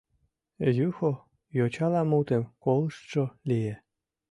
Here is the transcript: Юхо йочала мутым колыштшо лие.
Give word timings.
Юхо 0.87 1.11
йочала 1.57 2.01
мутым 2.11 2.43
колыштшо 2.63 3.23
лие. 3.49 3.75